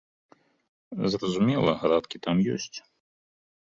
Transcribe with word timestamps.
Зразумела, 1.15 1.71
градкі 1.85 2.17
там 2.27 2.37
ёсць. 2.55 2.75